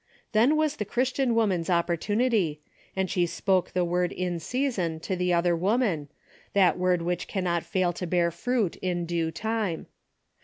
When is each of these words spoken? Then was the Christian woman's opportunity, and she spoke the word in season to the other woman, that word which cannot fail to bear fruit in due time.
Then 0.31 0.55
was 0.55 0.77
the 0.77 0.83
Christian 0.83 1.35
woman's 1.35 1.69
opportunity, 1.69 2.59
and 2.95 3.07
she 3.07 3.27
spoke 3.27 3.69
the 3.73 3.85
word 3.85 4.11
in 4.11 4.39
season 4.39 4.99
to 5.01 5.15
the 5.15 5.31
other 5.31 5.55
woman, 5.55 6.07
that 6.53 6.75
word 6.75 7.03
which 7.03 7.27
cannot 7.27 7.61
fail 7.63 7.93
to 7.93 8.07
bear 8.07 8.31
fruit 8.31 8.77
in 8.77 9.05
due 9.05 9.29
time. 9.29 9.85